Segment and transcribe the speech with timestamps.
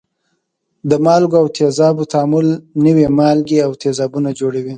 [0.89, 2.47] د مالګو او تیزابو تعامل
[2.85, 4.69] نوي مالګې او تیزابونه جوړوي.